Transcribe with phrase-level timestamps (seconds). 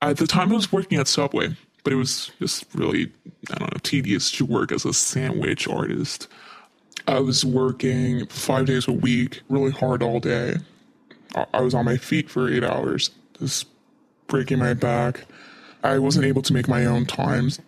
[0.00, 3.10] At the time, I was working at Subway, but it was just really,
[3.50, 6.28] I don't know, tedious to work as a sandwich artist.
[7.08, 10.56] I was working five days a week, really hard all day.
[11.34, 13.66] I I was on my feet for eight hours, just
[14.26, 15.24] breaking my back.
[15.82, 17.60] I wasn't able to make my own times.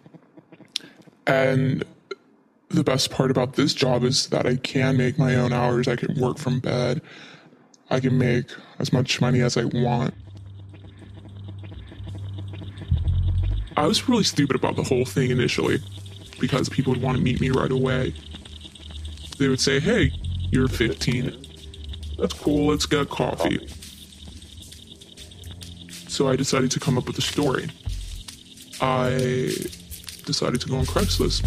[1.26, 1.84] And
[2.68, 5.88] the best part about this job is that I can make my own hours.
[5.88, 7.02] I can work from bed.
[7.90, 8.46] I can make
[8.78, 10.14] as much money as I want.
[13.76, 15.78] I was really stupid about the whole thing initially
[16.38, 18.14] because people would want to meet me right away.
[19.38, 20.12] They would say, Hey,
[20.50, 21.46] you're 15.
[22.18, 23.66] That's cool, let's get coffee.
[26.08, 27.68] So I decided to come up with a story.
[28.80, 29.52] I
[30.26, 31.44] decided to go on Craigslist.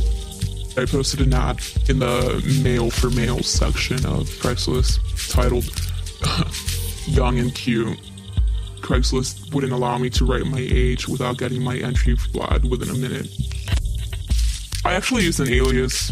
[0.78, 5.70] I posted an ad in the male for male section of Craigslist titled
[7.08, 8.00] Young and Cute.
[8.84, 12.98] Craigslist wouldn't allow me to write my age without getting my entry flagged within a
[12.98, 13.30] minute.
[14.86, 16.12] I actually used an alias.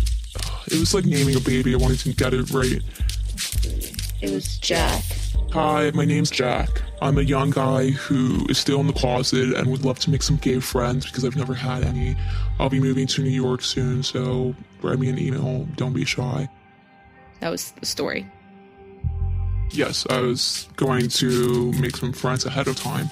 [0.67, 2.81] It was like naming a baby, I wanted to get it right.
[4.21, 5.03] It was Jack.
[5.51, 6.81] Hi, my name's Jack.
[7.01, 10.23] I'm a young guy who is still in the closet and would love to make
[10.23, 12.15] some gay friends because I've never had any.
[12.57, 15.67] I'll be moving to New York soon, so write me an email.
[15.75, 16.47] Don't be shy.
[17.41, 18.31] That was the story.
[19.73, 23.07] Yes, I was going to make some friends ahead of time,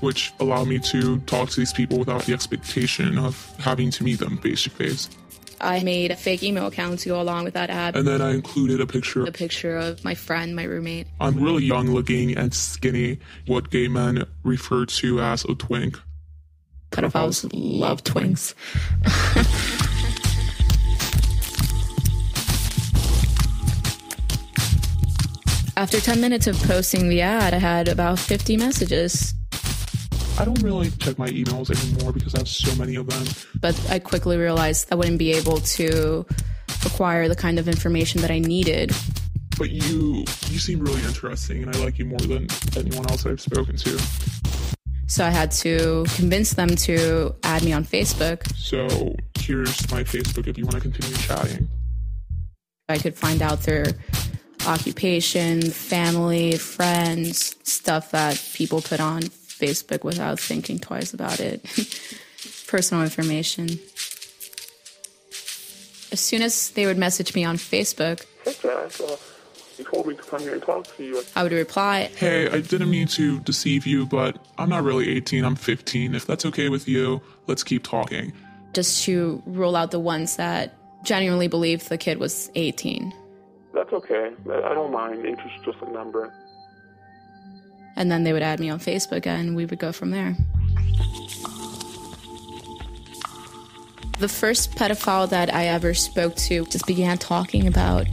[0.00, 4.18] which allowed me to talk to these people without the expectation of having to meet
[4.18, 5.08] them face to face.
[5.62, 7.96] I made a fake email account to go along with that ad.
[7.96, 9.24] And then I included a picture.
[9.24, 11.06] A picture of my friend, my roommate.
[11.20, 15.98] I'm really young looking and skinny, what gay men refer to as a twink.
[16.90, 18.54] Pedophiles love twinks.
[25.82, 29.34] After 10 minutes of posting the ad, I had about 50 messages.
[30.38, 33.26] I don't really check my emails anymore because I have so many of them.
[33.60, 36.24] But I quickly realized I wouldn't be able to
[36.86, 38.92] acquire the kind of information that I needed.
[39.58, 43.40] But you you seem really interesting and I like you more than anyone else I've
[43.40, 44.00] spoken to.
[45.08, 48.46] So I had to convince them to add me on Facebook.
[48.56, 51.68] So here's my Facebook if you want to continue chatting.
[52.88, 53.86] I could find out their
[54.66, 61.62] occupation, family, friends, stuff that people put on Facebook without thinking twice about it.
[62.66, 63.68] Personal information.
[66.10, 68.52] As soon as they would message me on Facebook, Hey
[69.78, 71.22] you told me to come here and talk to you.
[71.34, 75.44] I would reply, Hey, I didn't mean to deceive you, but I'm not really 18,
[75.44, 76.14] I'm 15.
[76.14, 78.32] If that's okay with you, let's keep talking.
[78.74, 80.74] just to rule out the ones that
[81.04, 83.12] genuinely believed the kid was 18.
[83.82, 84.30] That's okay.
[84.48, 85.26] I don't mind.
[85.26, 86.32] Interest is just a number.
[87.96, 90.36] And then they would add me on Facebook and we would go from there.
[94.20, 98.06] The first pedophile that I ever spoke to just began talking about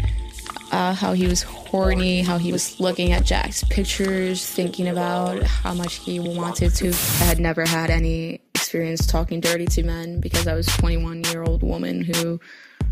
[0.72, 5.76] uh, how he was horny, how he was looking at Jack's pictures, thinking about how
[5.76, 6.88] much he wanted to.
[6.88, 11.26] I had never had any experience talking dirty to men because I was a 21
[11.26, 12.40] year old woman who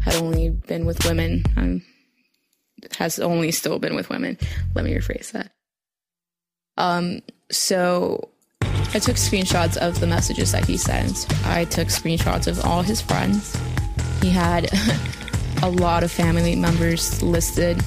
[0.01, 1.81] had only been with women and
[2.97, 4.38] has only still been with women.
[4.75, 5.51] Let me rephrase that.
[6.77, 7.21] Um,
[7.51, 8.29] so
[8.61, 11.25] I took screenshots of the messages that he sent.
[11.45, 13.55] I took screenshots of all his friends.
[14.21, 14.69] He had
[15.63, 17.81] a lot of family members listed.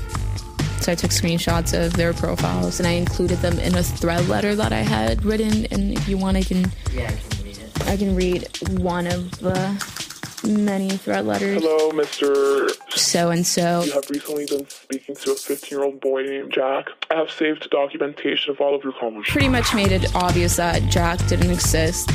[0.80, 4.54] So I took screenshots of their profiles and I included them in a thread letter
[4.56, 5.66] that I had written.
[5.66, 7.88] And if you want, I can Yeah, I can read it.
[7.88, 9.99] I can read one of the
[10.44, 11.62] many threat letters.
[11.62, 12.70] Hello, Mr.
[12.96, 13.82] So and so.
[13.82, 16.88] You have recently been speaking to a 15 year old boy named Jack.
[17.10, 19.32] I have saved documentation of all of your conversations.
[19.32, 22.08] pretty much made it obvious that Jack didn't exist,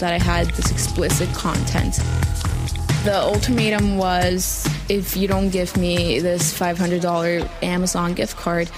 [0.00, 1.96] that I had this explicit content.
[3.04, 8.70] The ultimatum was if you don't give me this $500 Amazon gift card,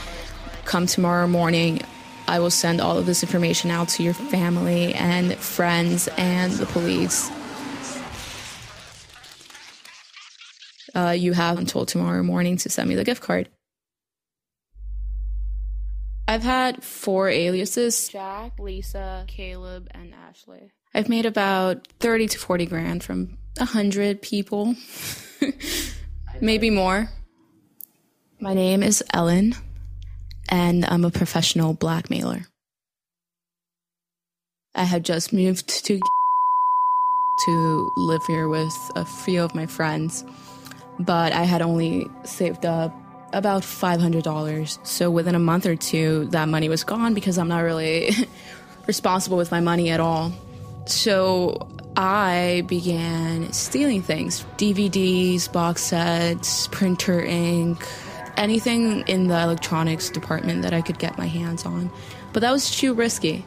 [0.65, 1.83] come tomorrow morning,
[2.27, 6.67] I will send all of this information out to your family and friends and the
[6.67, 7.31] police.
[10.94, 13.49] Uh, you have until tomorrow morning to send me the gift card.
[16.26, 20.70] I've had four aliases Jack, Lisa, Caleb, and Ashley.
[20.94, 24.75] I've made about 30 to 40 grand from 100 people,
[26.41, 27.11] maybe more.
[28.40, 29.55] My name is Ellen,
[30.49, 32.47] and I'm a professional blackmailer.
[34.75, 36.00] I had just moved to
[37.47, 40.25] to live here with a few of my friends,
[40.99, 42.94] but I had only saved up
[43.32, 44.87] about $500.
[44.87, 48.11] So within a month or two, that money was gone because I'm not really
[48.87, 50.32] responsible with my money at all.
[50.87, 57.87] So I began stealing things DVDs, box sets, printer ink,
[58.37, 61.90] anything in the electronics department that I could get my hands on.
[62.32, 63.44] But that was too risky.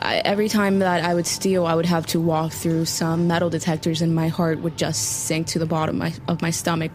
[0.00, 3.50] I, every time that I would steal, I would have to walk through some metal
[3.50, 6.90] detectors, and my heart would just sink to the bottom of my, of my stomach.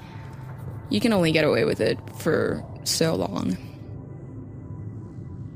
[0.90, 3.58] You can only get away with it for so long.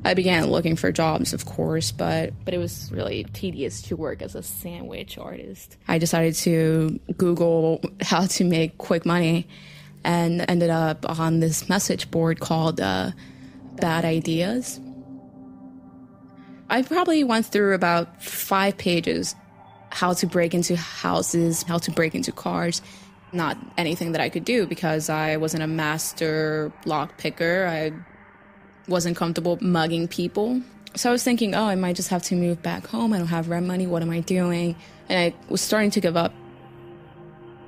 [0.06, 4.22] I began looking for jobs, of course, but but it was really tedious to work
[4.22, 5.75] as a sandwich artist.
[5.88, 9.48] I decided to Google how to make quick money,
[10.04, 13.12] and ended up on this message board called uh,
[13.75, 14.80] Bad Ideas.
[16.69, 19.36] I probably went through about five pages
[19.92, 22.81] how to break into houses, how to break into cars.
[23.31, 27.68] Not anything that I could do because I wasn't a master lock picker.
[27.68, 27.92] I
[28.88, 30.62] wasn't comfortable mugging people.
[30.95, 33.13] So I was thinking, oh, I might just have to move back home.
[33.13, 33.86] I don't have rent money.
[33.86, 34.75] What am I doing?
[35.07, 36.33] And I was starting to give up.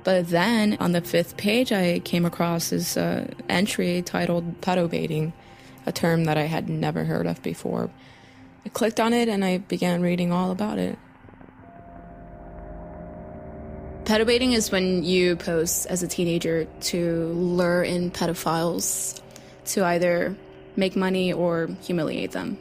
[0.04, 5.32] But then on the fifth page, I came across this uh, entry titled pedo baiting,
[5.86, 7.88] a term that I had never heard of before.
[8.64, 10.98] I clicked on it and I began reading all about it.
[14.04, 19.20] Pedo baiting is when you post as a teenager to lure in pedophiles
[19.66, 20.36] to either
[20.76, 22.58] make money or humiliate them.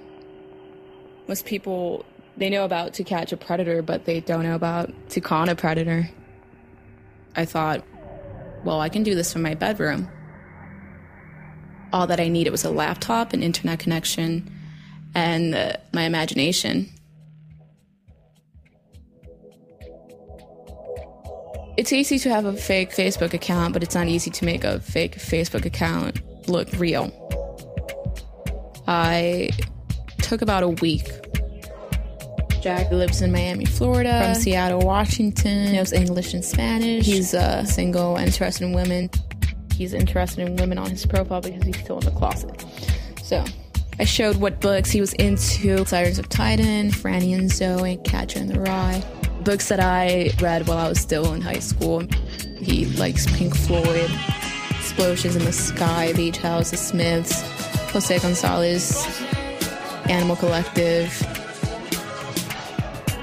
[1.28, 2.06] Most people,
[2.38, 5.56] they know about to catch a predator, but they don't know about to con a
[5.56, 6.10] predator.
[7.36, 7.84] I thought,
[8.64, 10.10] well, I can do this from my bedroom.
[11.92, 14.50] All that I needed was a laptop, an internet connection,
[15.16, 16.90] and uh, my imagination.
[21.78, 24.80] It's easy to have a fake Facebook account, but it's not easy to make a
[24.80, 27.12] fake Facebook account look real.
[28.88, 29.50] I
[30.20, 31.08] took about a week.
[32.62, 35.68] Jack lives in Miami, Florida, from Seattle, Washington.
[35.68, 37.06] He Knows English and Spanish.
[37.06, 39.10] He's uh, single, interested in women.
[39.74, 42.64] He's interested in women on his profile because he's still in the closet.
[43.24, 43.44] So
[44.00, 48.48] I showed what books he was into Sirens of Titan, Franny and Zooey, Catcher in
[48.48, 49.04] the Rye.
[49.44, 52.04] Books that I read while I was still in high school.
[52.60, 54.12] He likes Pink Floyd,
[54.80, 57.42] Explosions in the Sky, Beach House, The Smiths,
[57.92, 59.06] Jose Gonzalez,
[60.06, 61.12] Animal Collective.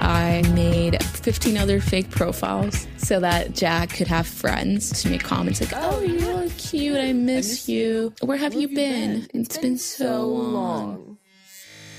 [0.01, 5.61] I made 15 other fake profiles so that Jack could have friends to make comments
[5.61, 6.97] like, Oh, oh you look cute.
[6.97, 8.15] I miss you.
[8.21, 9.27] Where have you been?
[9.35, 11.19] It's been so long.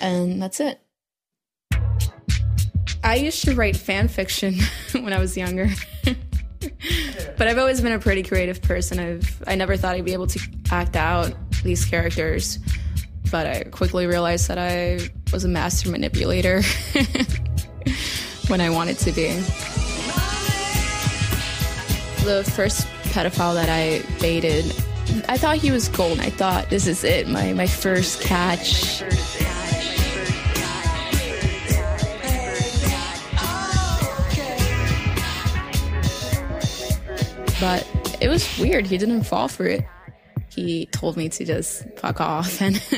[0.01, 0.81] And that's it.
[3.05, 4.57] I used to write fan fiction
[4.95, 5.69] when I was younger.
[6.03, 8.99] but I've always been a pretty creative person.
[8.99, 10.41] I've I never thought I'd be able to
[10.73, 12.59] act out these characters,
[13.31, 14.99] but I quickly realized that I
[15.33, 16.63] was a master manipulator
[18.51, 19.29] when I wanted to be.
[22.25, 24.67] The first pedophile that I baited,
[25.29, 26.19] I thought he was gold.
[26.19, 29.03] I thought this is it, my my first catch.
[37.61, 37.87] But
[38.21, 38.87] it was weird.
[38.87, 39.85] He didn't fall for it.
[40.49, 42.83] He told me to just fuck off and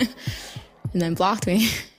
[0.92, 1.68] and then blocked me.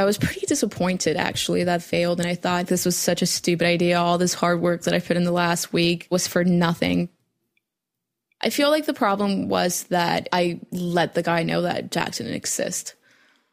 [0.00, 3.66] I was pretty disappointed actually that failed and I thought this was such a stupid
[3.66, 4.00] idea.
[4.00, 7.10] All this hard work that I put in the last week was for nothing.
[8.42, 12.38] I feel like the problem was that I let the guy know that Jackson didn't
[12.38, 12.94] exist.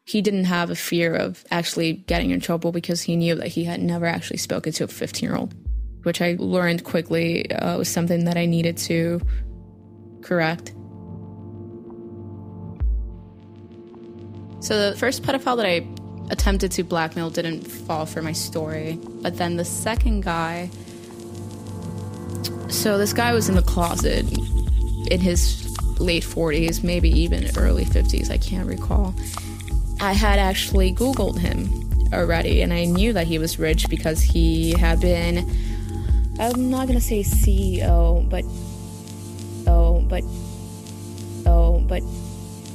[0.06, 3.64] He didn't have a fear of actually getting in trouble because he knew that he
[3.64, 5.54] had never actually spoken to a 15 year old,
[6.04, 9.20] which I learned quickly uh, was something that I needed to
[10.22, 10.72] correct.
[14.60, 15.86] So the first pedophile that I
[16.30, 18.98] attempted to blackmail didn't fall for my story.
[19.22, 20.70] But then the second guy.
[22.68, 24.26] So this guy was in the closet
[25.10, 25.64] in his
[26.00, 29.14] late 40s, maybe even early 50s, I can't recall.
[30.00, 31.68] I had actually Googled him
[32.12, 35.38] already, and I knew that he was rich because he had been,
[36.38, 38.44] I'm not gonna say CEO, but,
[39.66, 40.22] oh, but,
[41.46, 42.02] oh, but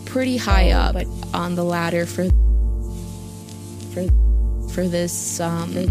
[0.05, 2.27] pretty high oh, up but on the ladder for
[3.93, 4.07] for
[4.73, 5.87] for this um,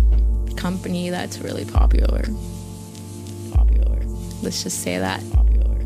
[0.57, 2.25] company that's really popular.
[3.53, 4.01] Popular.
[4.43, 5.23] Let's just say that.
[5.33, 5.81] Popular.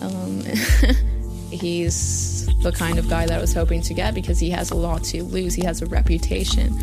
[0.00, 0.42] Um,
[1.50, 4.76] he's the kind of guy that I was hoping to get because he has a
[4.76, 5.54] lot to lose.
[5.54, 6.78] He has a reputation.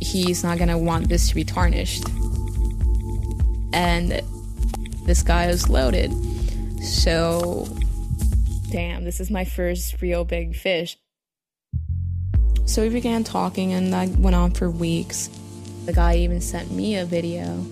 [0.00, 2.04] He's not gonna want this to be tarnished.
[3.72, 4.22] And
[5.04, 6.12] this guy is loaded.
[6.82, 7.66] So,
[8.70, 10.96] damn, this is my first real big fish.
[12.66, 15.28] So we began talking, and that went on for weeks.
[15.84, 17.64] The guy even sent me a video.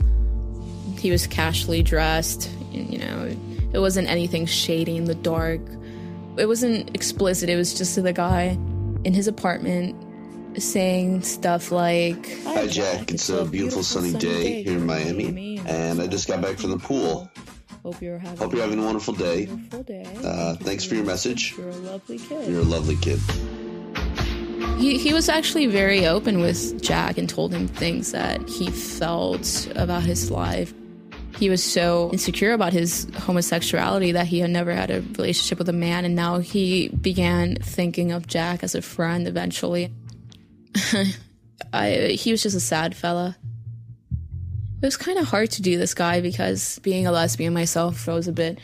[0.98, 3.34] He was casually dressed, you know,
[3.72, 5.60] it wasn't anything shady in the dark.
[6.36, 8.58] It wasn't explicit, it was just the guy
[9.04, 9.96] in his apartment
[10.60, 13.10] saying stuff like Hi, Jack.
[13.10, 16.78] It's a beautiful sunny day here in Miami, and I just got back from the
[16.78, 17.30] pool.
[17.82, 19.46] Hope you're having, Hope you're having a wonderful day.
[19.46, 20.06] wonderful day.
[20.22, 21.54] Uh, thanks for your message.
[21.56, 22.48] You're a lovely kid.
[22.48, 23.18] You're a lovely kid.
[24.78, 30.02] He, was actually very open with Jack and told him things that he felt about
[30.02, 30.72] his life.
[31.38, 35.68] He was so insecure about his homosexuality that he had never had a relationship with
[35.68, 39.92] a man, and now he began thinking of Jack as a friend eventually.
[41.72, 43.36] I, he was just a sad fella.
[44.82, 48.14] It was kind of hard to do this guy because being a lesbian myself, I
[48.14, 48.58] was a bit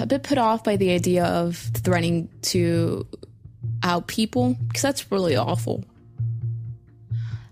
[0.00, 3.06] a bit put off by the idea of threatening to
[3.82, 5.84] out people because that's really awful.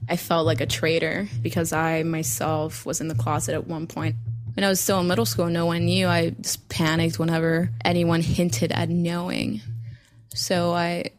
[0.09, 4.17] I felt like a traitor because I myself was in the closet at one point.
[4.55, 6.09] When I was still in middle school, no one knew.
[6.09, 9.61] I just panicked whenever anyone hinted at knowing.
[10.35, 11.11] So I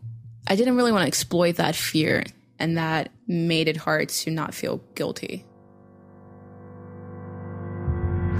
[0.47, 2.23] I didn't really want to exploit that fear
[2.57, 5.45] and that made it hard to not feel guilty.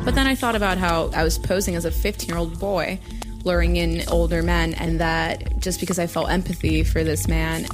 [0.04, 3.00] But then I thought about how I was posing as a 15 year old boy,
[3.44, 7.66] luring in older men, and that just because I felt empathy for this man,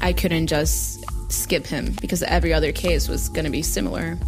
[0.00, 4.18] I couldn't just skip him because every other case was going to be similar.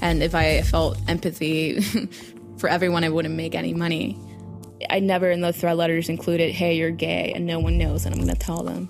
[0.00, 1.80] And if I felt empathy
[2.58, 4.18] for everyone, I wouldn't make any money.
[4.90, 8.14] I never in the threat letters included, hey, you're gay, and no one knows, and
[8.14, 8.88] I'm going to tell them.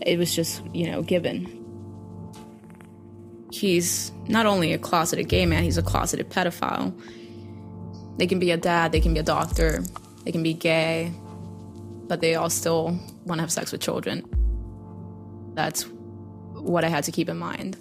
[0.00, 1.54] It was just, you know, given.
[3.52, 6.92] He's not only a closeted gay man, he's a closeted pedophile.
[8.16, 9.84] They can be a dad, they can be a doctor,
[10.28, 11.10] they can be gay,
[12.06, 12.88] but they all still
[13.24, 14.22] want to have sex with children.
[15.54, 15.84] That's
[16.52, 17.78] what I had to keep in mind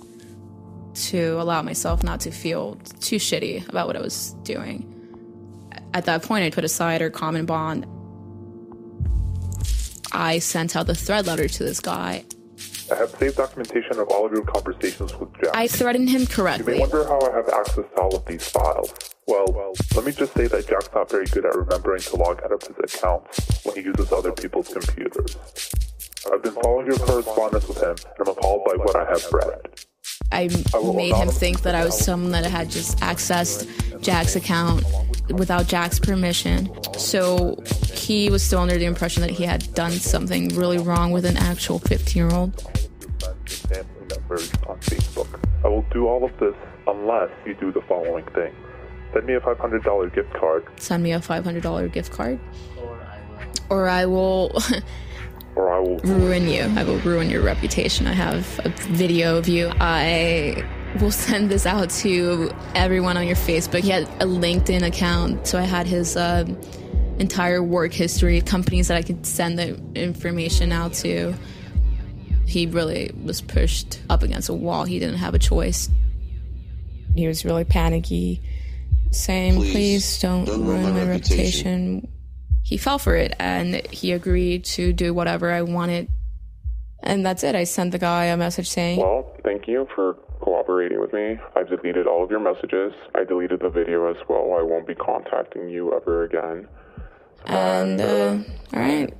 [1.09, 4.87] to allow myself not to feel too shitty about what I was doing.
[5.93, 7.85] At that point, I put aside our common bond.
[10.13, 12.23] I sent out the thread letter to this guy.
[12.91, 15.53] I have saved documentation of all of your conversations with Jack.
[15.53, 16.73] I threatened him correctly.
[16.73, 18.93] you may wonder how I have access to all of these files.
[19.27, 22.41] Well, well, let me just say that Jack's not very good at remembering to log
[22.43, 25.35] out of his accounts when he uses other people's computers.
[26.31, 29.59] I've been following your correspondence with him, and I'm appalled by what I have read.
[30.31, 30.49] I
[30.93, 34.83] made him think that I was someone that had just accessed Jack's account
[35.29, 36.69] without Jack's permission.
[36.93, 37.61] So
[37.93, 41.37] he was still under the impression that he had done something really wrong with an
[41.37, 42.63] actual 15 year old.
[44.67, 45.39] On Facebook.
[45.63, 46.55] I will do all of this
[46.87, 48.53] unless you do the following thing.
[49.13, 52.39] Send me a $500 gift card, Send me a $500 gift card.
[53.69, 54.51] Or I will
[55.57, 56.61] or I will ruin you.
[56.75, 58.07] I will ruin your reputation.
[58.07, 59.71] I have a video of you.
[59.79, 60.63] I
[61.01, 63.81] will send this out to everyone on your Facebook.
[63.81, 66.45] He had a LinkedIn account, so I had his uh,
[67.19, 71.33] entire work history, companies that I could send the information out to.
[72.45, 74.85] He really was pushed up against a wall.
[74.85, 75.89] He didn't have a choice.
[77.15, 78.41] He was really panicky,
[79.11, 82.16] saying, Please, Please, don't, don't ruin, my my reputation." reputation
[82.67, 86.09] he fell for it and he agreed to do whatever I wanted.
[87.01, 87.55] And that's it.
[87.55, 91.39] I sent the guy a message saying, Well, thank you for cooperating with me.
[91.55, 92.91] I've deleted all of your messages.
[93.15, 94.57] I deleted the video as well.
[94.59, 96.67] I won't be contacting you ever again.
[97.45, 98.37] and uh,
[98.73, 99.13] all right,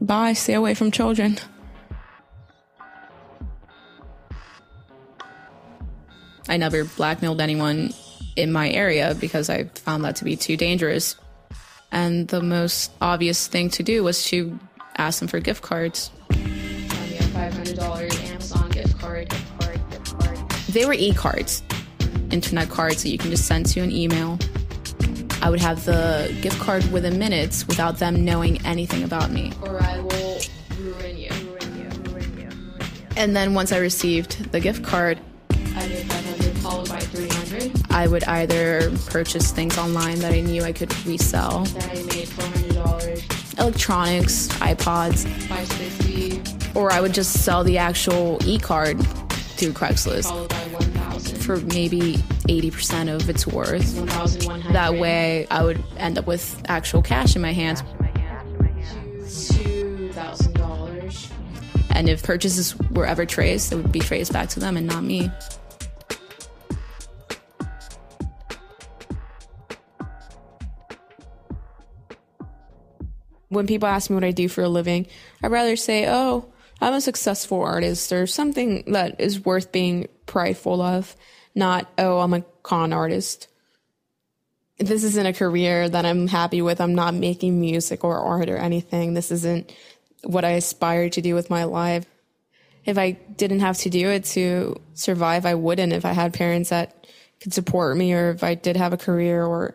[0.00, 0.32] bye.
[0.32, 1.36] Stay away from children.
[6.48, 7.92] I never blackmailed anyone
[8.36, 11.19] in my area because I found that to be too dangerous.
[11.92, 14.58] And the most obvious thing to do was to
[14.96, 16.10] ask them for gift cards.
[16.30, 20.38] $500 Amazon gift card, gift card, gift card.
[20.68, 21.62] They were e-cards,
[22.30, 24.38] internet cards that you can just send to an email.
[25.42, 29.52] I would have the gift card within minutes without them knowing anything about me.
[29.62, 30.38] Or I will
[30.78, 31.30] ruin you.
[31.30, 31.88] Ruin you.
[32.12, 32.50] Ruin you.
[33.16, 35.18] And then once I received the gift card,
[37.90, 41.64] I would either purchase things online that I knew I could resell.
[41.64, 43.58] That I made $400.
[43.58, 46.40] Electronics, iPods, 560.
[46.78, 50.30] Or I would just sell the actual e-card through Craigslist
[51.42, 52.18] for maybe
[52.48, 53.94] 80% of its worth.
[54.72, 57.82] That way I would end up with actual cash in my hands.
[59.22, 61.30] $2,000.
[61.90, 65.02] And if purchases were ever traced, it would be traced back to them and not
[65.02, 65.28] me.
[73.50, 75.06] When people ask me what I do for a living,
[75.42, 80.80] I'd rather say, oh, I'm a successful artist or something that is worth being prideful
[80.80, 81.14] of,
[81.54, 83.48] not, oh, I'm a con artist.
[84.78, 86.80] This isn't a career that I'm happy with.
[86.80, 89.12] I'm not making music or art or anything.
[89.12, 89.74] This isn't
[90.22, 92.06] what I aspire to do with my life.
[92.86, 95.92] If I didn't have to do it to survive, I wouldn't.
[95.92, 97.06] If I had parents that
[97.40, 99.74] could support me or if I did have a career or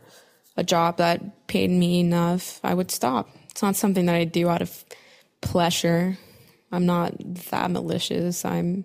[0.58, 3.30] a job that paid me enough, I would stop.
[3.56, 4.84] It's not something that I do out of
[5.40, 6.18] pleasure.
[6.74, 7.14] I'm not
[7.52, 8.44] that malicious.
[8.44, 8.84] I'm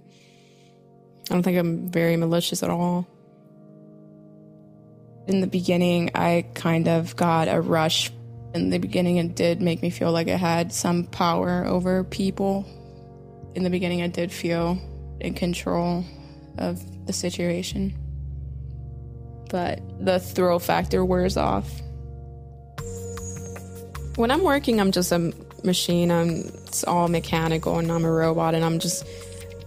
[1.28, 3.08] I don't think I'm very malicious at all.
[5.26, 8.12] In the beginning, I kind of got a rush.
[8.54, 12.64] In the beginning, it did make me feel like I had some power over people.
[13.56, 14.78] In the beginning, I did feel
[15.18, 16.04] in control
[16.58, 17.92] of the situation.
[19.50, 21.68] But the thrill factor wears off.
[24.20, 25.32] When I'm working, I'm just a
[25.64, 26.10] machine.
[26.10, 26.28] I'm
[26.66, 29.06] it's all mechanical and I'm a robot and I'm just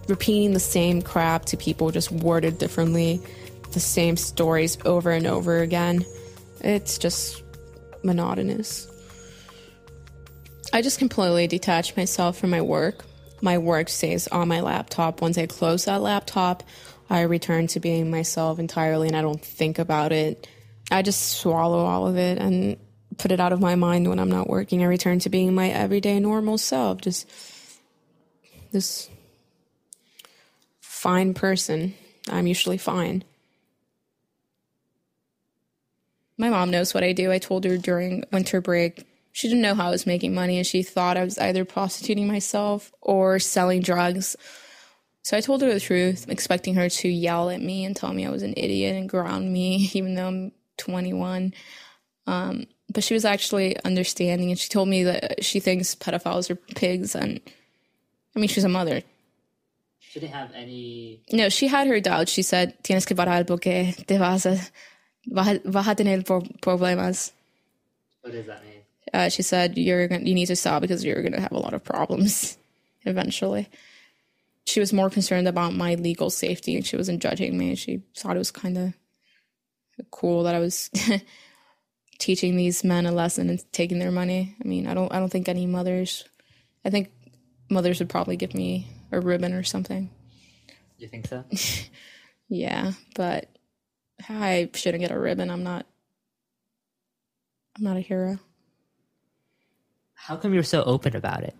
[0.06, 3.20] repeating the same crap to people just worded differently,
[3.72, 6.04] the same stories over and over again.
[6.60, 7.42] It's just
[8.04, 8.86] monotonous.
[10.72, 13.04] I just completely detach myself from my work.
[13.40, 15.20] My work stays on my laptop.
[15.20, 16.62] Once I close that laptop,
[17.10, 20.46] I return to being myself entirely and I don't think about it.
[20.92, 22.76] I just swallow all of it and
[23.18, 24.82] put it out of my mind when I'm not working.
[24.82, 27.30] I return to being my everyday normal self, just
[28.72, 29.08] this
[30.80, 31.94] fine person.
[32.30, 33.24] I'm usually fine.
[36.36, 37.30] My mom knows what I do.
[37.30, 39.06] I told her during winter break.
[39.32, 42.26] She didn't know how I was making money and she thought I was either prostituting
[42.26, 44.36] myself or selling drugs.
[45.22, 48.26] So I told her the truth, expecting her to yell at me and tell me
[48.26, 51.54] I was an idiot and ground me, even though I'm 21.
[52.26, 56.54] Um, but she was actually understanding and she told me that she thinks pedophiles are
[56.54, 57.40] pigs and
[58.34, 59.02] I mean she's a mother.
[59.98, 62.30] She didn't have any No, she had her doubts.
[62.30, 64.60] She said, tienes que parar porque te vas a,
[65.26, 67.32] vas a tener problemas.
[68.22, 68.74] What does that mean?
[69.12, 71.58] Uh, she said, you're gonna, you need to stop because you're going to have a
[71.58, 72.56] lot of problems
[73.04, 73.68] eventually.
[74.66, 77.74] She was more concerned about my legal safety and she wasn't judging me.
[77.74, 78.94] She thought it was kind of
[80.10, 80.90] cool that I was
[82.18, 84.56] teaching these men a lesson and taking their money.
[84.64, 86.24] I mean, I don't I don't think any mothers
[86.84, 87.10] I think
[87.70, 90.10] mothers would probably give me a ribbon or something.
[90.98, 91.44] You think so?
[92.48, 93.48] yeah, but
[94.28, 95.50] I shouldn't get a ribbon.
[95.50, 95.86] I'm not
[97.76, 98.38] I'm not a hero.
[100.14, 101.56] How come you're so open about it?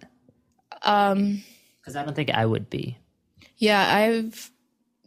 [0.83, 1.43] Um
[1.81, 2.99] Because I don't think I would be.
[3.57, 4.51] yeah, I've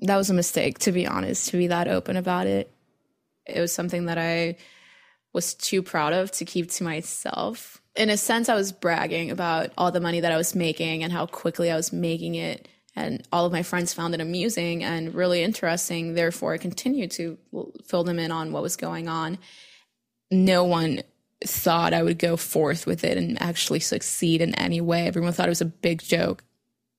[0.01, 2.71] that was a mistake to be honest, to be that open about it.
[3.45, 4.57] It was something that I
[5.37, 7.79] was too proud of to keep to myself.
[7.95, 11.13] In a sense, I was bragging about all the money that I was making and
[11.13, 12.67] how quickly I was making it.
[12.95, 16.15] And all of my friends found it amusing and really interesting.
[16.15, 17.37] Therefore, I continued to
[17.85, 19.37] fill them in on what was going on.
[20.31, 21.03] No one
[21.45, 25.05] thought I would go forth with it and actually succeed in any way.
[25.05, 26.43] Everyone thought it was a big joke.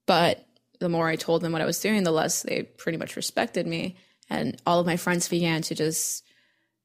[0.07, 0.47] But
[0.79, 3.67] the more I told them what I was doing, the less they pretty much respected
[3.67, 3.97] me.
[4.31, 6.23] And all of my friends began to just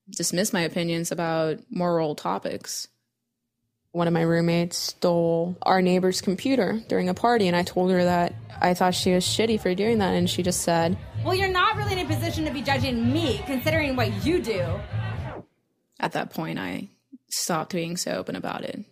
[0.10, 2.88] dismiss my opinions about moral topics.
[3.92, 8.04] One of my roommates stole our neighbor's computer during a party, and I told her
[8.04, 11.48] that I thought she was shitty for doing that, and she just said, Well, you're
[11.48, 14.66] not really in a position to be judging me, considering what you do.
[16.00, 16.90] At that point, I
[17.30, 18.84] stopped being so open about it.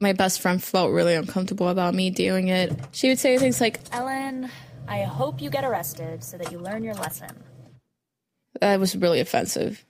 [0.00, 2.78] My best friend felt really uncomfortable about me doing it.
[2.92, 4.50] She would say things like, Ellen,
[4.88, 7.42] I hope you get arrested so that you learn your lesson.
[8.60, 9.84] That was really offensive.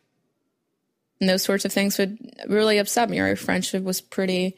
[1.21, 3.21] And those sorts of things would really upset me.
[3.21, 4.57] Our friendship was pretty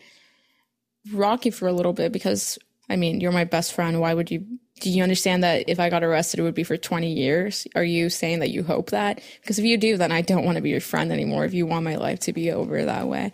[1.12, 2.58] rocky for a little bit because,
[2.90, 4.00] I mean, you're my best friend.
[4.00, 4.44] Why would you?
[4.80, 7.66] Do you understand that if I got arrested, it would be for 20 years?
[7.74, 9.20] Are you saying that you hope that?
[9.40, 11.66] Because if you do, then I don't want to be your friend anymore if you
[11.66, 13.32] want my life to be over that way.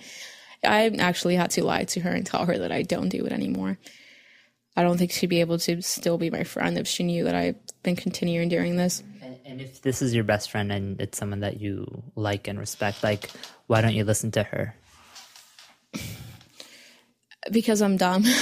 [0.64, 3.32] I actually had to lie to her and tell her that I don't do it
[3.32, 3.78] anymore.
[4.76, 7.34] I don't think she'd be able to still be my friend if she knew that
[7.34, 9.02] I've been continuing doing this.
[9.44, 13.02] And, if this is your best friend and it's someone that you like and respect,
[13.02, 13.30] like,
[13.66, 14.74] why don't you listen to her?
[17.50, 18.24] Because I'm dumb.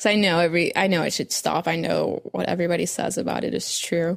[0.00, 1.68] Because I know every, I know I should stop.
[1.68, 4.16] I know what everybody says about it is true.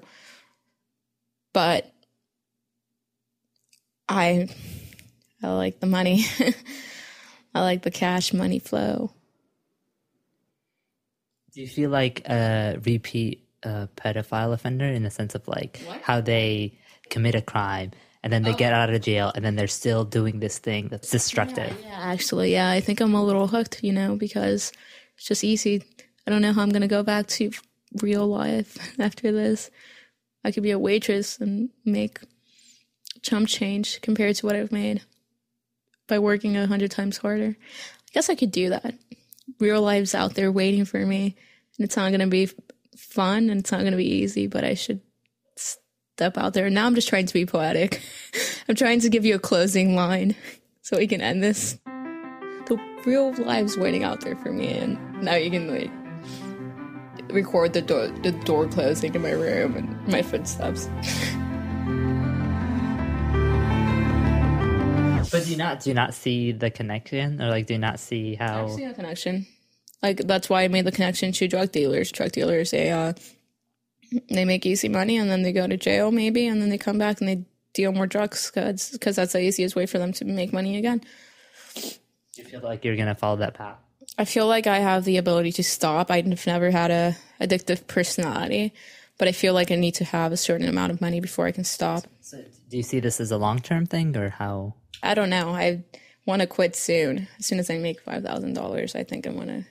[1.51, 1.91] But
[4.07, 4.47] I,
[5.43, 6.23] I like the money.
[7.53, 9.12] I like the cash money flow.
[11.53, 16.21] Do you feel like a repeat uh, pedophile offender in the sense of like how
[16.21, 16.78] they
[17.10, 17.91] commit a crime
[18.23, 21.10] and then they get out of jail and then they're still doing this thing that's
[21.10, 21.76] destructive?
[21.84, 24.71] Yeah, actually, yeah, I think I'm a little hooked, you know, because
[25.17, 25.84] it's just easy.
[26.26, 27.52] I don't know how I'm going to go back to
[28.02, 29.69] real life after this.
[30.43, 32.19] I could be a waitress and make
[33.21, 35.02] chump change compared to what I've made
[36.08, 37.56] by working a hundred times harder.
[37.58, 38.93] I guess I could do that.
[39.60, 41.36] Real life's out there waiting for me,
[41.78, 42.49] and it's not going to be
[42.97, 45.01] fun and it's not going to be easy, but I should
[45.56, 46.69] step out there.
[46.69, 48.01] Now I'm just trying to be poetic.
[48.69, 50.36] I'm trying to give you a closing line
[50.82, 51.79] so we can end this.
[52.65, 55.91] The real life's waiting out there for me, and now you can like
[57.29, 60.88] record the door the door closing in my room and my footsteps.
[65.32, 67.99] But do you not do you not see the connection, or like do you not
[67.99, 68.65] see how?
[68.65, 69.47] I see a connection.
[70.03, 72.11] Like that's why I made the connection to drug dealers.
[72.11, 73.13] Drug dealers, they uh,
[74.29, 76.97] they make easy money and then they go to jail maybe, and then they come
[76.97, 80.53] back and they deal more drugs because that's the easiest way for them to make
[80.53, 81.01] money again.
[82.35, 83.77] You feel like you're gonna follow that path?
[84.17, 86.11] I feel like I have the ability to stop.
[86.11, 88.73] I've never had a addictive personality,
[89.17, 91.51] but I feel like I need to have a certain amount of money before I
[91.51, 92.03] can stop.
[92.21, 94.75] So do you see this as a long term thing, or how?
[95.01, 95.49] I don't know.
[95.49, 95.83] I
[96.25, 97.27] want to quit soon.
[97.39, 99.65] As soon as I make five thousand dollars, I think I'm gonna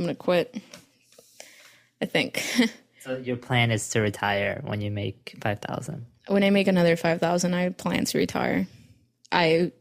[0.00, 0.56] I'm gonna quit.
[2.00, 2.42] I think.
[3.00, 6.06] so your plan is to retire when you make five thousand.
[6.26, 8.66] When I make another five thousand, I plan to retire.
[9.30, 9.72] I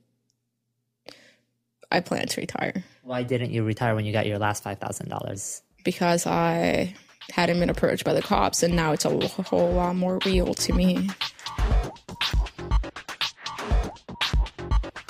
[1.90, 2.84] I plan to retire.
[3.04, 5.62] Why didn't you retire when you got your last five thousand dollars?
[5.86, 6.94] Because I
[7.32, 10.74] hadn't been approached by the cops, and now it's a whole lot more real to
[10.74, 11.10] me.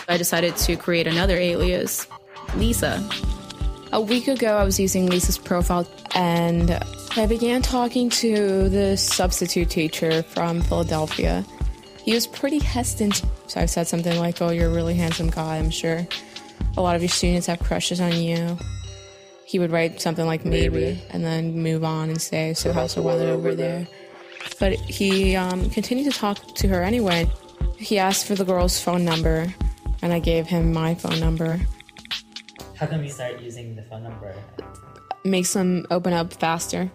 [0.07, 2.05] I decided to create another alias,
[2.55, 3.03] Lisa.
[3.91, 6.77] A week ago, I was using Lisa's profile and
[7.15, 11.43] I began talking to the substitute teacher from Philadelphia.
[12.03, 15.57] He was pretty hesitant, so I said something like, Oh, you're a really handsome guy,
[15.57, 16.07] I'm sure.
[16.77, 18.57] A lot of your students have crushes on you.
[19.45, 21.01] He would write something like maybe, maybe.
[21.09, 23.87] and then move on and say, So, how's the weather over there?
[24.59, 27.27] But he um, continued to talk to her anyway.
[27.77, 29.47] He asked for the girl's phone number
[30.03, 31.59] and I gave him my phone number.
[32.79, 34.33] How can we start using the phone number?
[35.25, 36.89] Makes them open up faster.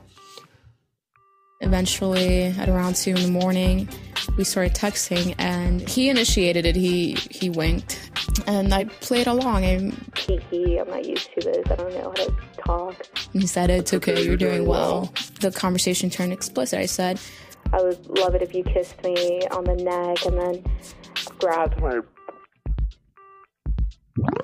[1.61, 3.91] Eventually, at around two in the morning,
[4.39, 6.75] we started texting, and he initiated it.
[6.75, 8.11] He he winked,
[8.47, 9.67] and I played along.
[9.67, 10.11] I'm,
[10.51, 11.67] he, I'm not used to this.
[11.71, 12.35] I don't know how to
[12.67, 13.07] talk.
[13.35, 14.25] He said, "It's okay.
[14.25, 16.79] You're doing well." The conversation turned explicit.
[16.79, 17.21] I said,
[17.75, 20.65] "I would love it if you kissed me on the neck and then
[21.39, 22.01] grabbed my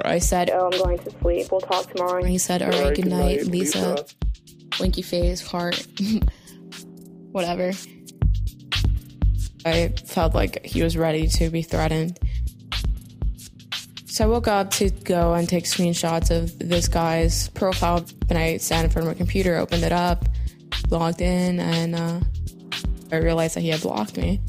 [0.05, 1.51] I said, Oh, I'm going to sleep.
[1.51, 2.25] We'll talk tomorrow.
[2.25, 3.91] He said, All right, good night, Lisa.
[3.93, 4.05] Lisa.
[4.79, 5.87] Winky face, heart,
[7.33, 7.73] whatever.
[9.65, 12.19] I felt like he was ready to be threatened.
[14.07, 18.05] So I woke up to go and take screenshots of this guy's profile.
[18.29, 20.25] And I sat in front of my computer, opened it up,
[20.91, 22.21] logged in, and uh,
[23.13, 24.41] I realized that he had blocked me.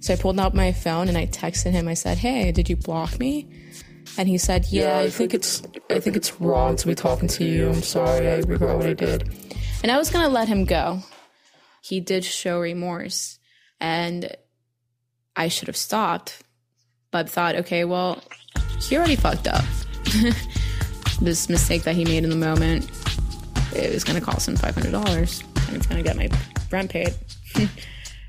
[0.00, 1.88] So I pulled out my phone and I texted him.
[1.88, 3.48] I said, Hey, did you block me?
[4.16, 7.44] And he said, "Yeah, I think it's I think it's wrong to be talking to
[7.44, 7.68] you.
[7.68, 8.28] I'm sorry.
[8.28, 9.28] I regret what I did."
[9.82, 11.00] And I was going to let him go.
[11.82, 13.38] He did show remorse,
[13.80, 14.34] and
[15.36, 16.42] I should have stopped,
[17.10, 18.22] but thought, "Okay, well,
[18.80, 19.64] he already fucked up."
[21.20, 22.90] this mistake that he made in the moment,
[23.74, 26.28] it was going to cost him $500 and it's going to get my
[26.70, 27.14] rent paid.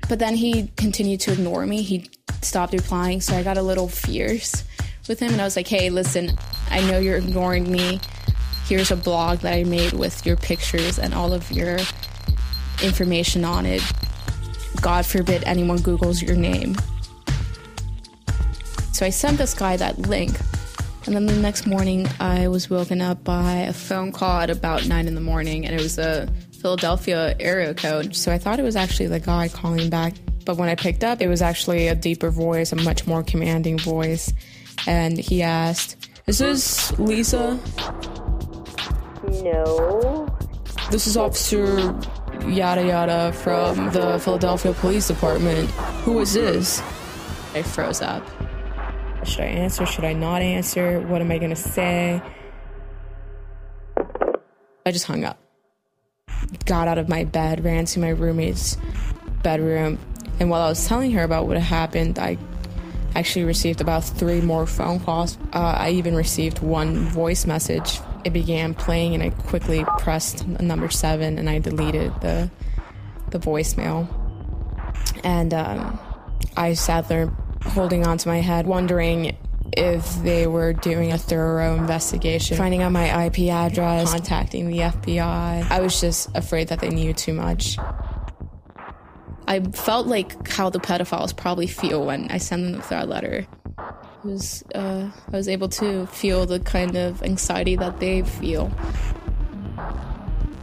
[0.08, 1.82] but then he continued to ignore me.
[1.82, 2.10] He
[2.42, 4.64] stopped replying, so I got a little fierce
[5.08, 6.32] with him and I was like, hey, listen,
[6.70, 8.00] I know you're ignoring me.
[8.66, 11.78] Here's a blog that I made with your pictures and all of your
[12.82, 13.82] information on it.
[14.80, 16.76] God forbid anyone Googles your name.
[18.92, 20.38] So I sent this guy that link.
[21.06, 24.88] And then the next morning, I was woken up by a phone call at about
[24.88, 26.26] 9 in the morning, and it was a
[26.60, 28.16] Philadelphia area code.
[28.16, 30.14] So I thought it was actually the guy calling back.
[30.44, 33.78] But when I picked up, it was actually a deeper voice, a much more commanding
[33.78, 34.32] voice
[34.86, 37.58] and he asked, Is this Lisa?
[39.42, 40.28] No.
[40.90, 41.94] This is Officer
[42.46, 45.70] Yada Yada from the Philadelphia Police Department.
[46.04, 46.80] Who is this?
[47.54, 48.24] I froze up.
[49.24, 49.86] Should I answer?
[49.86, 51.00] Should I not answer?
[51.00, 52.22] What am I going to say?
[54.84, 55.38] I just hung up.
[56.64, 58.76] Got out of my bed, ran to my roommate's
[59.42, 59.98] bedroom,
[60.38, 62.36] and while I was telling her about what had happened, I
[63.16, 65.38] actually received about three more phone calls.
[65.52, 68.00] Uh, I even received one voice message.
[68.24, 72.50] It began playing, and I quickly pressed number seven, and I deleted the
[73.30, 74.06] the voicemail.
[75.24, 75.98] And um,
[76.56, 77.26] I sat there
[77.62, 79.36] holding onto my head, wondering
[79.72, 85.70] if they were doing a thorough investigation, finding out my IP address, contacting the FBI.
[85.70, 87.78] I was just afraid that they knew too much.
[89.48, 93.46] I felt like how the pedophiles probably feel when I send them that letter.
[93.78, 98.72] It was, uh, I was able to feel the kind of anxiety that they feel.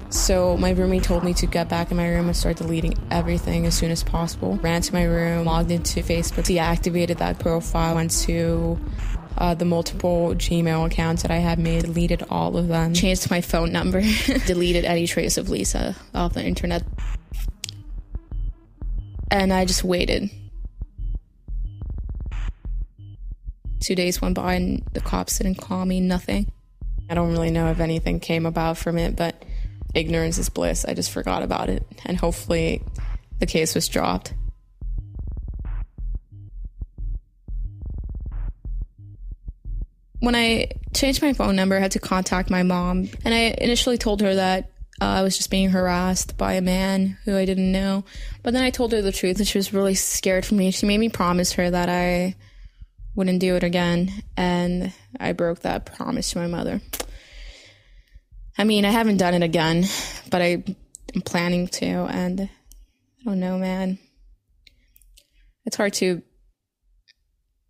[0.10, 3.66] So my roommate told me to get back in my room and start deleting everything
[3.66, 4.58] as soon as possible.
[4.58, 8.78] Ran to my room, logged into Facebook, deactivated that profile, went to
[9.38, 13.42] uh, the multiple Gmail accounts that I had made, deleted all of them, changed my
[13.42, 14.02] phone number,
[14.46, 16.84] deleted any trace of Lisa off the internet.
[19.34, 20.30] And I just waited.
[23.80, 26.52] Two days went by and the cops didn't call me, nothing.
[27.10, 29.44] I don't really know if anything came about from it, but
[29.96, 30.86] ignorance is bliss.
[30.86, 31.84] I just forgot about it.
[32.06, 32.84] And hopefully
[33.40, 34.36] the case was dropped.
[40.20, 43.10] When I changed my phone number, I had to contact my mom.
[43.26, 44.70] And I initially told her that
[45.02, 48.06] uh, I was just being harassed by a man who I didn't know.
[48.44, 50.72] But then I told her the truth, and she was really scared for me.
[50.72, 52.36] She made me promise her that I
[53.16, 54.12] wouldn't do it again.
[54.38, 56.82] And I broke that promise to my mother.
[58.58, 59.86] I mean, I haven't done it again,
[60.30, 60.64] but I,
[61.16, 61.86] am planning to.
[61.86, 62.50] And I
[63.26, 63.98] don't know, man.
[65.66, 66.22] It's hard to.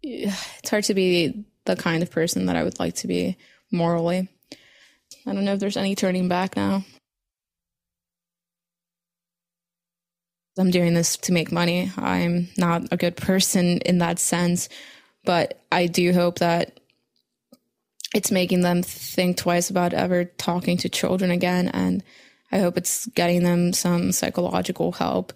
[0.01, 3.37] It's hard to be the kind of person that I would like to be
[3.71, 4.27] morally.
[5.25, 6.83] I don't know if there's any turning back now.
[10.57, 11.91] I'm doing this to make money.
[11.97, 14.69] I'm not a good person in that sense,
[15.25, 16.79] but I do hope that
[18.13, 21.69] it's making them think twice about ever talking to children again.
[21.69, 22.03] And
[22.51, 25.33] I hope it's getting them some psychological help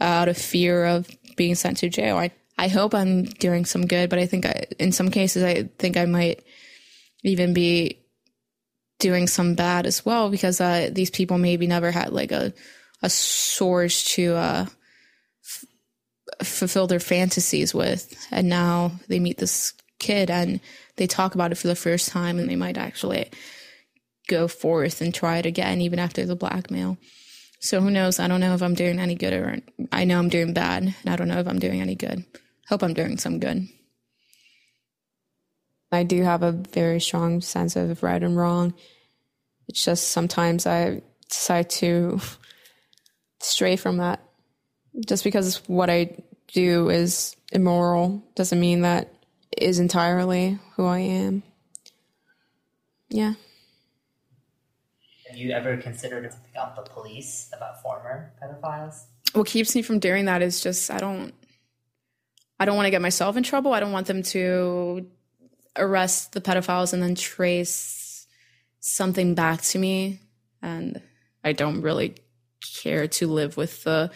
[0.00, 2.18] out of fear of being sent to jail.
[2.18, 5.70] I, I hope I'm doing some good, but I think I, in some cases, I
[5.78, 6.44] think I might
[7.24, 8.04] even be
[8.98, 12.52] doing some bad as well because uh, these people maybe never had like a
[13.02, 14.66] a source to uh,
[15.44, 15.64] f-
[16.46, 20.60] fulfill their fantasies with, and now they meet this kid and
[20.96, 23.30] they talk about it for the first time, and they might actually
[24.28, 26.98] go forth and try it again even after the blackmail.
[27.60, 28.20] So who knows?
[28.20, 29.58] I don't know if I'm doing any good or
[29.90, 30.82] I know I'm doing bad.
[30.82, 32.24] And I don't know if I'm doing any good.
[32.68, 33.66] Hope I'm doing some good.
[35.90, 38.74] I do have a very strong sense of right and wrong.
[39.66, 42.20] It's just sometimes I decide to
[43.40, 44.22] stray from that.
[45.06, 46.16] Just because what I
[46.48, 49.12] do is immoral doesn't mean that
[49.56, 51.42] is entirely who I am.
[53.08, 53.34] Yeah.
[55.28, 59.04] Have you ever considered something out the police about former pedophiles?
[59.34, 61.32] What keeps me from doing that is just I don't
[62.58, 63.72] I don't want to get myself in trouble.
[63.72, 65.06] I don't want them to
[65.76, 68.26] arrest the pedophiles and then trace
[68.80, 70.20] something back to me.
[70.60, 71.00] And
[71.44, 72.16] I don't really
[72.60, 74.10] care to live with the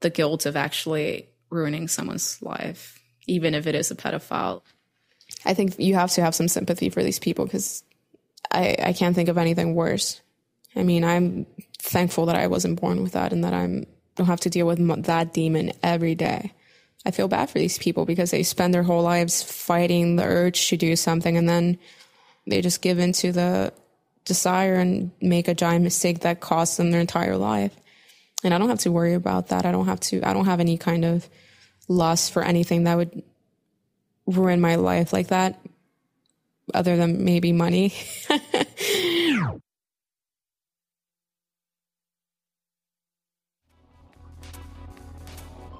[0.00, 4.62] the guilt of actually ruining someone's life, even if it is a pedophile.
[5.44, 7.82] I think you have to have some sympathy for these people because
[8.50, 10.20] I, I can't think of anything worse.
[10.74, 11.46] I mean, I'm
[11.78, 15.04] thankful that I wasn't born with that and that I'm don't have to deal with
[15.04, 16.52] that demon every day.
[17.04, 20.68] I feel bad for these people because they spend their whole lives fighting the urge
[20.68, 21.78] to do something and then
[22.46, 23.72] they just give into the
[24.26, 27.74] desire and make a giant mistake that costs them their entire life.
[28.44, 29.64] And I don't have to worry about that.
[29.64, 31.26] I don't have to, I don't have any kind of
[31.88, 33.22] lust for anything that would
[34.26, 35.58] ruin my life like that,
[36.74, 37.94] other than maybe money.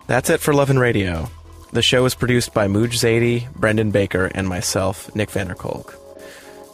[0.06, 1.28] That's it for Love and Radio.
[1.72, 6.05] The show is produced by Mooj Zadie, Brendan Baker, and myself, Nick van der Kolk.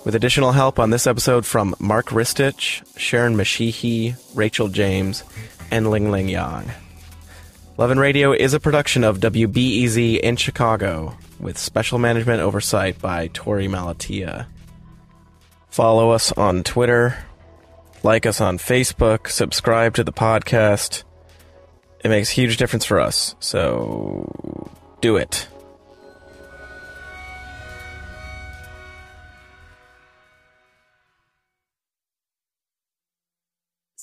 [0.05, 5.23] With additional help on this episode from Mark Ristich, Sharon Mashihi, Rachel James,
[5.71, 6.73] and Ling Ling Yang.
[7.79, 13.29] Love and Radio is a production of WBEZ in Chicago, with special management oversight by
[13.29, 14.47] Torey Malatia.
[15.71, 17.25] Follow us on Twitter,
[18.03, 21.05] like us on Facebook, subscribe to the podcast.
[22.05, 24.69] It makes a huge difference for us, so
[25.01, 25.47] do it.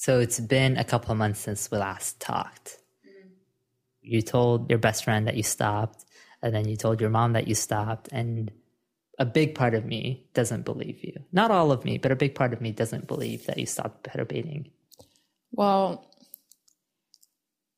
[0.10, 2.80] So it's been a couple of months since we last talked.
[3.08, 3.30] Mm-hmm.
[4.02, 6.04] You told your best friend that you stopped,
[6.42, 8.50] and then you told your mom that you stopped, and
[9.20, 11.14] a big part of me doesn't believe you.
[11.32, 14.04] Not all of me, but a big part of me doesn't believe that you stopped
[14.04, 14.72] pedobaiting.
[15.52, 16.10] Well,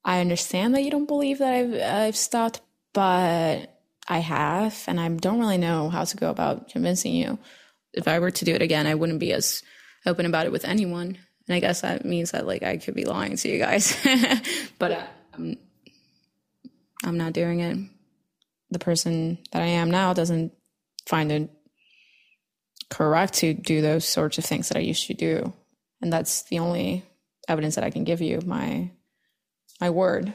[0.05, 2.61] I understand that you don't believe that I've I've stopped,
[2.93, 7.39] but I have, and I don't really know how to go about convincing you.
[7.91, 9.63] If I were to do it again, I wouldn't be as
[10.05, 11.17] open about it with anyone.
[11.47, 13.97] And I guess that means that like I could be lying to you guys,
[14.79, 15.57] but uh, I'm,
[17.03, 17.77] I'm not doing it.
[18.69, 20.53] The person that I am now doesn't
[21.07, 21.49] find it
[22.89, 25.53] correct to do those sorts of things that I used to do,
[26.01, 27.03] and that's the only
[27.47, 28.39] evidence that I can give you.
[28.45, 28.91] My
[29.81, 30.33] my word,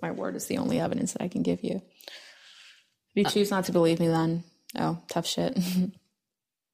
[0.00, 1.82] my word is the only evidence that I can give you.
[3.14, 4.44] If you choose not to believe me, then
[4.78, 5.58] oh, tough shit.